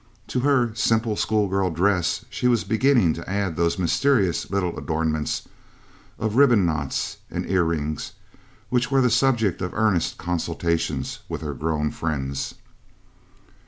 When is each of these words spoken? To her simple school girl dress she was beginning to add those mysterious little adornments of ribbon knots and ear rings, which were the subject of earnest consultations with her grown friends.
To 0.29 0.39
her 0.39 0.73
simple 0.73 1.15
school 1.15 1.47
girl 1.47 1.69
dress 1.69 2.25
she 2.31 2.47
was 2.47 2.63
beginning 2.63 3.13
to 3.13 3.29
add 3.29 3.55
those 3.55 3.77
mysterious 3.77 4.49
little 4.49 4.75
adornments 4.75 5.47
of 6.17 6.37
ribbon 6.37 6.65
knots 6.65 7.17
and 7.29 7.47
ear 7.47 7.63
rings, 7.65 8.13
which 8.69 8.89
were 8.89 9.01
the 9.01 9.11
subject 9.11 9.61
of 9.61 9.75
earnest 9.75 10.17
consultations 10.17 11.19
with 11.29 11.41
her 11.41 11.53
grown 11.53 11.91
friends. 11.91 12.55